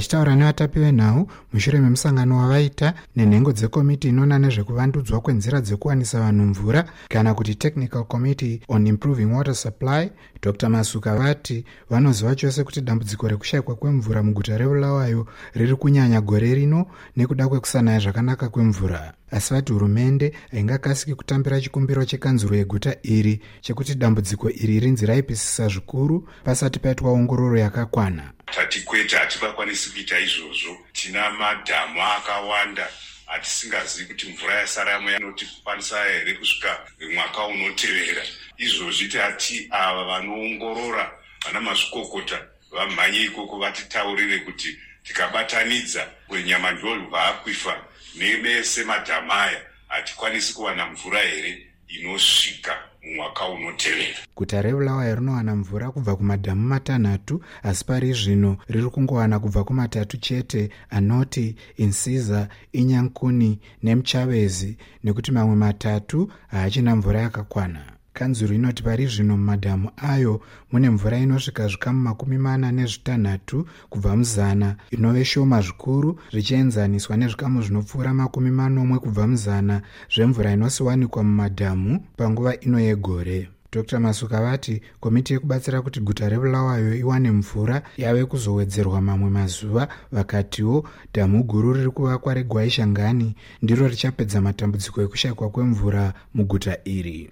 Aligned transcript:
achitaura 0.00 0.36
nevatapi 0.36 0.80
venhau 0.80 1.28
mushure 1.52 1.78
memusangano 1.80 2.38
wavaita 2.38 2.94
nenhengo 3.16 3.52
dzekomiti 3.52 4.08
inoona 4.08 4.38
nezvekuvandudzwa 4.38 5.20
kwenzira 5.20 5.60
dzekuwanisa 5.60 6.20
vanhu 6.20 6.44
mvura 6.44 6.84
kana 7.08 7.34
kuti 7.34 7.54
technical 7.54 8.04
committee 8.04 8.60
on 8.68 8.86
improving 8.86 9.32
water 9.32 9.54
supply 9.54 10.10
dr. 10.42 10.68
Masuka 10.68 11.14
vati 11.14 11.64
vanoziva 11.90 12.34
chose 12.34 12.64
kuti 12.64 12.80
dambudziko 12.80 13.28
rekushayikwa 13.28 13.74
kwemvura 13.74 14.22
muguta 14.22 14.58
rebulawayo 14.58 15.26
riri 15.54 15.76
kunyanya 15.76 16.20
gore 16.20 16.54
rino 16.54 16.86
nekuda 17.16 17.48
kwekusanaya 17.48 17.98
zvakanaka 18.00 18.48
kwemvura 18.48 19.12
asi 19.30 19.54
vati 19.54 19.72
hurumende 19.72 20.32
haingakasiki 20.50 21.14
kutambira 21.14 21.60
chikumbiro 21.60 22.04
chekanzuro 22.04 22.56
yeguta 22.56 22.96
iri 23.02 23.40
chekuti 23.60 23.94
dambudziko 23.94 24.50
iri 24.50 24.80
rinzi 24.80 25.06
raipisisa 25.06 25.68
zvikuru 25.68 26.28
pasati 26.44 26.78
paitwa 26.78 27.12
ongororo 27.12 27.58
yakakwana. 27.58 28.32
Tati 28.54 28.80
kwete 28.80 29.16
hatingakwanisi 29.16 29.90
kuita 29.90 30.18
izvozvo. 30.20 30.76
Tina 30.92 31.30
madhamu 31.30 32.02
akawanda 32.02 32.88
hatisingazivi 33.26 34.06
kuti 34.14 34.28
mvura 34.32 34.54
yasaramo 34.54 35.10
yanotikwanisa 35.10 36.04
here 36.04 36.34
kusvika 36.34 36.78
mwaka 37.14 37.46
unotevera. 37.46 38.22
Izvozvi 38.58 39.08
tati 39.08 39.68
ava 39.70 40.04
vanoongorora 40.04 41.12
vana 41.46 41.60
mazvikokota 41.60 42.38
vamhanye 42.72 43.22
ikoko 43.22 43.58
vatitaurire 43.58 44.38
kuti 44.38 44.78
tikabatanidza 45.10 46.06
kwenyama 46.28 46.72
ndolwa 46.72 47.26
akwifa 47.26 47.76
nevese 48.18 48.84
madhamu 48.84 49.32
aya 49.32 49.60
hatikwanisi 49.88 50.54
kuwana 50.54 50.86
mvura 50.86 51.20
here 51.20 51.66
inosvika 51.88 52.78
mumwaka 53.02 53.48
unotevera. 53.48 54.18
Guta 54.36 54.62
rebulawayo 54.62 55.14
rinowana 55.14 55.56
mvura 55.56 55.90
kubva 55.90 56.16
kumadhamu 56.16 56.62
matanhatu 56.68 57.44
asi 57.62 57.84
pari 57.84 58.12
zvino 58.12 58.56
riri 58.68 58.90
kungowana 58.90 59.38
kubva 59.38 59.64
kumatatu 59.64 60.16
chete 60.16 60.70
anoti 60.90 61.56
insiza 61.76 62.48
inyankuni 62.72 63.58
nemuchavezi 63.82 64.76
nekuti 65.04 65.32
mamwe 65.32 65.56
matatu 65.56 66.32
haachina 66.50 66.96
mvura 66.96 67.20
yakakwana 67.20 67.99
kanzuro 68.20 68.54
inoti 68.54 68.82
pari 68.82 69.06
zvino 69.06 69.36
mumadhamu 69.36 69.88
ayo 70.12 70.40
mune 70.72 70.90
mvura 70.90 71.18
inosvika 71.18 71.68
zvikamu 71.68 72.00
makumi 72.00 72.38
mana 72.38 72.72
nezvitanhatu 72.72 73.66
kubva 73.90 74.16
muzana. 74.16 74.76
Inove 74.90 75.24
shoma 75.24 75.60
zvikuru 75.60 76.10
zvichienzaniswa 76.32 77.16
nezvikamu 77.16 77.62
zvinopfuura 77.62 78.14
makumi 78.14 78.50
manomwe 78.50 78.98
kubva 78.98 79.26
muzana 79.26 79.76
zvemvura 80.14 80.52
inosiwanikwa 80.52 81.22
mumadhamu 81.24 81.92
panguva 82.16 82.60
ino 82.60 82.80
yegore. 82.80 83.48
Dr 83.72 84.00
masuka 84.00 84.42
vati 84.42 84.82
komiti 85.00 85.32
yekubatsira 85.32 85.82
kuti 85.82 86.00
guta 86.00 86.28
rebulawayo 86.28 86.94
iwane 86.94 87.30
mvura 87.30 87.82
yave 87.96 88.24
kuzowedzerwa 88.24 89.00
mamwe 89.00 89.30
mazuva 89.30 89.88
vakatiwo 90.12 90.88
dhamu 91.14 91.44
guru 91.44 91.72
riri 91.72 91.90
kuvakwa 91.90 92.34
regwaishangani 92.34 93.34
ndiro 93.62 93.88
richapedza 93.88 94.40
matambudziko 94.40 95.02
ekushayikwa 95.02 95.50
kwemvura 95.50 96.12
muguta 96.34 96.74
iri 96.84 97.30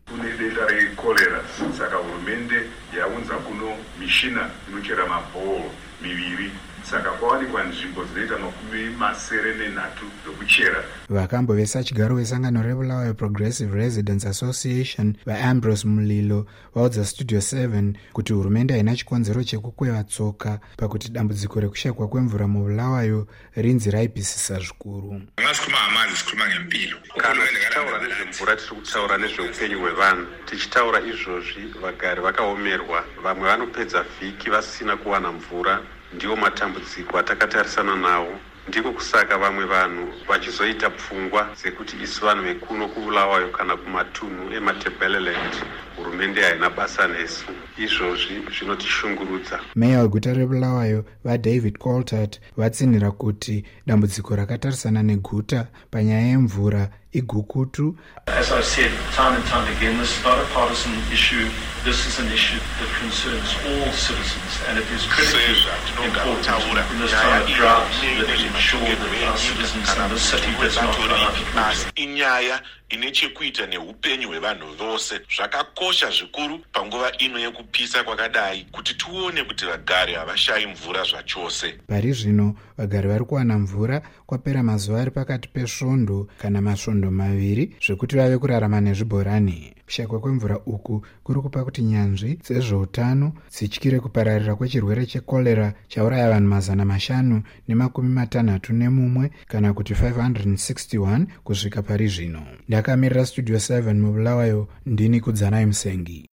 rekorera 0.99 1.41
saka 1.79 1.97
hurumende 1.97 2.63
yaunza 2.97 3.35
kuno 3.35 3.77
mishina 4.01 4.51
inochera 4.69 5.07
mabhoro 5.07 5.71
miviri. 6.03 6.51
Saka 6.91 7.11
kwawanikwa 7.11 7.65
nzvimbo 7.65 8.05
dzinoita 8.05 8.39
makumi 8.39 8.91
masere 8.99 9.55
nenhatu 9.55 10.05
dzokuchera. 10.25 10.85
Vakambovesa 11.09 11.85
chigaro 11.85 12.17
vesangano 12.17 12.63
rebulawayo 12.63 13.15
progressive 13.15 13.77
residence 13.77 14.29
association 14.29 15.17
vaambrose 15.27 15.89
mulilo 15.89 16.47
vaudza 16.75 17.05
studio 17.05 17.39
7 17.39 17.93
kuti 18.13 18.33
hurumende 18.33 18.75
haina 18.75 18.97
chikonzero 18.97 19.45
chekukweva 19.45 20.05
tsoka 20.05 20.61
pakuti 20.77 21.09
dambudziko 21.09 21.61
rekushayikwa 21.61 22.09
kwemvura 22.09 22.49
mubulawayo 22.49 23.27
rinzi 23.57 23.91
raipisisa 23.91 24.59
zvikuru. 24.59 25.23
Angasi 25.37 25.61
khuluma 25.63 25.83
ngamanzi 25.83 26.17
sikhuluma 26.17 26.49
ngempilo. 26.49 26.97
Kana 27.17 27.47
tichitaura 27.47 27.99
nezvemvura 27.99 28.57
tiri 28.57 28.77
kutaura 28.77 29.19
nezveupenyu 29.19 29.81
hwevanhu. 29.81 30.27
Tichitaura 30.47 31.01
izvozvi 31.01 31.75
vagari 31.83 32.21
vakaomerwa. 32.21 33.05
Vamwe 33.23 33.49
vanopedza 33.49 34.05
vhiki 34.21 34.51
vasina 34.51 34.97
kuwana 34.97 35.33
mvura 35.33 35.81
ndiwo 36.13 36.37
matambudziko 36.37 37.19
atakatarisana 37.19 37.97
nawo. 37.97 38.41
Ndiko 38.69 38.93
kusaka 38.93 39.39
vamwe 39.39 39.65
vanhu 39.65 40.13
vachizoita 40.29 40.91
pfungwa 40.91 41.49
dzekuti 41.57 41.97
isu 42.03 42.25
vanhu 42.27 42.43
vekuno 42.45 42.89
kubulawayo 42.89 43.49
kana 43.49 43.77
kumatunhu 43.77 44.53
ematebeleland 44.55 45.55
hurumende 45.97 46.43
haina 46.43 46.71
basa 46.71 47.09
nesu 47.09 47.47
izvozvi 47.79 48.43
zvinotishungurudza 48.59 49.61
meya 49.77 50.01
weguta 50.01 50.35
rebulawayo 50.35 51.05
vadavid 51.25 51.79
coltart 51.79 52.41
vatsinhira 52.57 53.11
kuti 53.11 53.65
dambudziko 53.87 54.37
rakatarisana 54.37 55.03
neguta 55.03 55.67
panyaya 55.91 56.27
yemvura 56.27 56.91
igukutu. 57.13 57.97
As 58.27 58.53
I 58.53 58.61
said 58.61 58.93
time 59.17 59.35
and 59.37 59.45
time 59.47 59.65
again, 59.77 59.97
this 59.99 60.19
is 60.19 60.25
not 60.25 60.39
a 60.39 60.45
partisan 60.53 60.93
issue. 61.13 61.49
This 61.85 62.07
is 62.07 62.19
an 62.21 62.29
issue 62.33 62.61
that 62.61 62.91
concerns 63.01 63.49
all 63.65 63.89
citizens, 63.93 64.53
and 64.69 64.79
it 64.79 64.89
is 64.93 65.07
critically 65.09 65.57
important 66.05 66.93
in 66.93 66.99
this 67.01 67.13
time 67.13 67.43
of 67.43 67.49
drought 67.49 67.89
that 68.21 68.29
we 68.29 68.47
ensure 68.47 68.81
that 68.81 69.29
our 69.29 69.39
citizens 69.39 69.89
in 69.89 70.11
this 70.11 70.23
city 70.23 70.53
does 70.61 70.77
not 70.77 70.93
run 70.99 71.11
out 71.11 71.33
of 71.33 71.47
water. 71.57 72.61
Ine 72.89 73.11
chekuita 73.11 73.67
neupenyu 73.67 74.29
hwevanhu 74.29 74.75
vose. 74.79 75.21
Zvakakosha 75.37 76.11
zvikuru 76.11 76.59
panguva 76.73 77.13
ino 77.19 77.39
yekupisa 77.39 78.05
kwakadai 78.05 78.67
kuti 78.73 78.95
tione 78.95 79.45
kuti 79.45 79.65
vagari 79.65 80.15
havashayi 80.15 80.67
mvura 80.67 81.05
zvachose. 81.05 81.73
Pari 81.87 82.13
zvino 82.13 82.55
vagari 82.79 83.09
vari 83.09 83.25
kuwana 83.25 83.59
mvura 83.59 84.03
kwapera 84.27 84.63
mazuva 84.63 85.01
ari 85.01 85.11
pakati 85.11 85.49
pesvondo 85.49 86.29
kana 86.39 86.61
masvondo 86.61 87.11
maviri 87.11 87.77
zvekuti 87.87 88.17
vave 88.17 88.39
kurarama 88.39 88.81
nezvibhorani 88.81 89.78
kushayikwa 89.89 90.21
kwemvura 90.21 90.57
uku 90.67 91.03
kuri 91.25 91.41
kupa 91.41 91.65
kuti 91.65 91.83
nyanzvi 91.83 92.31
dzezveutano 92.45 93.33
dzityire 93.55 94.01
kupararira 94.05 94.55
kwechirwere 94.59 95.07
chekorera 95.07 95.73
chauraya 95.89 96.31
vanhu 96.33 96.49
mazana 96.49 96.85
mashanu 96.85 97.37
nemakumi 97.69 98.09
matanhatu 98.09 98.73
nemumwe 98.73 99.31
kana 99.51 99.73
kuti 99.73 99.93
561 99.95 101.27
kusvika 101.45 101.83
pari 101.83 102.09
zvino. 102.09 102.43
Ndakamirira 102.69 103.27
studio 103.27 103.57
7 103.57 103.95
mubulawayo 103.95 104.69
ndini 104.87 105.21
kudzanai 105.21 105.67
musengi 105.67 106.27